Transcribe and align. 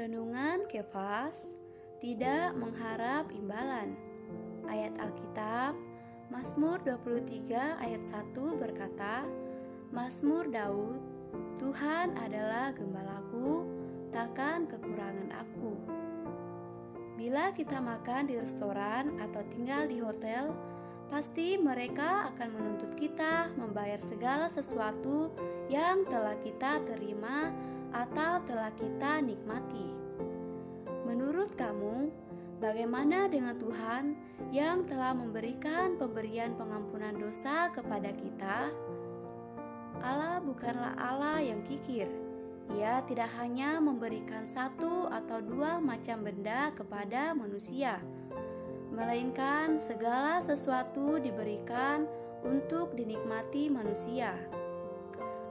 Renungan 0.00 0.64
Kefas 0.64 1.52
tidak 2.00 2.56
mengharap 2.56 3.28
imbalan. 3.36 3.92
Ayat 4.64 4.96
Alkitab 4.96 5.76
Mazmur 6.32 6.80
23 6.88 7.52
ayat 7.84 8.00
1 8.08 8.32
berkata, 8.56 9.28
Mazmur 9.92 10.48
Daud, 10.48 11.04
Tuhan 11.60 12.16
adalah 12.16 12.72
gembalaku, 12.72 13.68
takkan 14.08 14.64
kekurangan 14.72 15.36
aku. 15.36 15.76
Bila 17.20 17.52
kita 17.52 17.76
makan 17.76 18.32
di 18.32 18.40
restoran 18.40 19.20
atau 19.20 19.44
tinggal 19.52 19.84
di 19.84 20.00
hotel, 20.00 20.56
pasti 21.12 21.60
mereka 21.60 22.32
akan 22.32 22.48
menuntut 22.56 22.96
kita 22.96 23.52
membayar 23.52 24.00
segala 24.00 24.48
sesuatu 24.48 25.28
yang 25.68 26.08
telah 26.08 26.40
kita 26.40 26.80
terima 26.88 27.52
atau 27.90 28.42
telah 28.46 28.70
kita 28.78 29.22
nikmati. 29.22 29.88
Menurut 31.06 31.50
kamu, 31.58 32.10
bagaimana 32.62 33.26
dengan 33.26 33.58
Tuhan 33.58 34.14
yang 34.54 34.86
telah 34.86 35.10
memberikan 35.10 35.98
pemberian 35.98 36.54
pengampunan 36.54 37.18
dosa 37.18 37.70
kepada 37.74 38.14
kita? 38.14 38.70
Allah 40.00 40.40
bukanlah 40.40 40.96
Allah 40.96 41.42
yang 41.44 41.60
kikir. 41.66 42.08
Ia 42.70 43.02
tidak 43.10 43.34
hanya 43.42 43.82
memberikan 43.82 44.46
satu 44.46 45.10
atau 45.10 45.42
dua 45.42 45.82
macam 45.82 46.22
benda 46.22 46.70
kepada 46.78 47.34
manusia, 47.34 47.98
melainkan 48.94 49.82
segala 49.82 50.38
sesuatu 50.46 51.18
diberikan 51.18 52.06
untuk 52.46 52.94
dinikmati 52.94 53.66
manusia. 53.66 54.38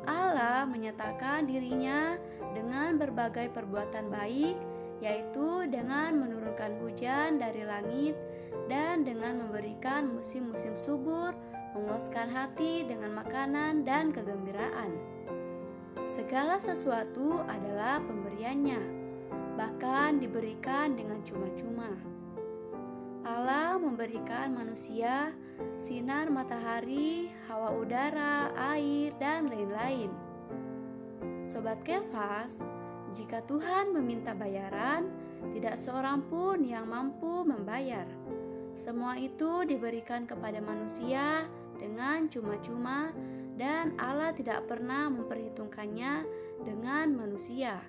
Allah 0.07 0.63
menyatakan 0.63 1.49
dirinya 1.49 2.15
dengan 2.55 2.95
berbagai 2.95 3.51
perbuatan 3.51 4.07
baik, 4.07 4.55
yaitu 4.99 5.67
dengan 5.71 6.19
menurunkan 6.19 6.79
hujan 6.83 7.39
dari 7.39 7.63
langit 7.63 8.15
dan 8.67 9.07
dengan 9.07 9.47
memberikan 9.47 10.11
musim-musim 10.11 10.75
subur, 10.75 11.31
memuaskan 11.75 12.27
hati 12.31 12.85
dengan 12.87 13.15
makanan 13.15 13.87
dan 13.87 14.11
kegembiraan. 14.11 14.91
Segala 16.15 16.59
sesuatu 16.59 17.39
adalah 17.47 18.03
pemberiannya, 18.03 18.81
bahkan 19.55 20.19
diberikan 20.19 20.95
dengan 20.99 21.23
cuma-cuma. 21.23 22.18
Memberikan 23.99 24.55
manusia 24.55 25.35
sinar 25.83 26.31
matahari, 26.31 27.35
hawa 27.51 27.75
udara, 27.75 28.47
air, 28.71 29.11
dan 29.19 29.51
lain-lain. 29.51 30.07
Sobat 31.43 31.83
Kefas, 31.83 32.63
jika 33.11 33.43
Tuhan 33.43 33.91
meminta 33.91 34.31
bayaran, 34.31 35.11
tidak 35.51 35.75
seorang 35.75 36.23
pun 36.31 36.63
yang 36.63 36.87
mampu 36.87 37.43
membayar. 37.43 38.07
Semua 38.79 39.19
itu 39.19 39.67
diberikan 39.67 40.23
kepada 40.23 40.63
manusia 40.63 41.43
dengan 41.75 42.31
cuma-cuma, 42.31 43.11
dan 43.59 43.99
Allah 43.99 44.31
tidak 44.31 44.63
pernah 44.71 45.11
memperhitungkannya 45.11 46.23
dengan 46.63 47.19
manusia. 47.19 47.83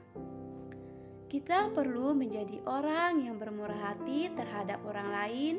Kita 1.31 1.71
perlu 1.71 2.19
menjadi 2.19 2.59
orang 2.67 3.23
yang 3.23 3.39
bermurah 3.39 3.95
hati 3.95 4.27
terhadap 4.35 4.83
orang 4.83 5.09
lain 5.15 5.55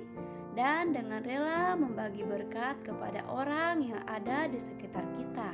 dan 0.52 0.91
dengan 0.91 1.23
rela 1.23 1.80
membagi 1.80 2.27
berkat 2.27 2.75
kepada 2.83 3.23
orang 3.31 3.83
yang 3.88 4.03
ada 4.03 4.52
di 4.52 4.59
sekitar 4.59 5.07
kita. 5.16 5.52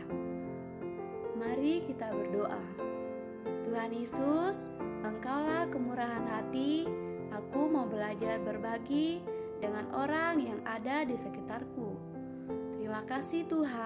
Mari 1.37 1.85
kita 1.85 2.09
berdoa. 2.09 2.65
Tuhan 3.69 3.91
Yesus, 3.93 4.57
Engkaulah 5.05 5.69
kemurahan 5.69 6.25
hati. 6.25 6.89
Aku 7.29 7.69
mau 7.69 7.85
belajar 7.85 8.41
berbagi 8.41 9.21
dengan 9.61 9.85
orang 9.93 10.41
yang 10.41 10.59
ada 10.65 11.05
di 11.05 11.13
sekitarku. 11.13 11.93
Terima 12.77 13.05
kasih, 13.05 13.45
Tuhan. 13.45 13.77